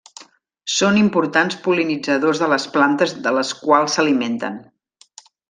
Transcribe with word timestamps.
Són 0.75 0.95
importants 1.01 1.57
pol·linitzadors 1.67 2.41
de 2.45 2.47
les 2.55 2.65
plantes 2.79 3.15
de 3.27 3.35
les 3.37 3.53
quals 3.67 3.99
s'alimenten. 4.01 4.59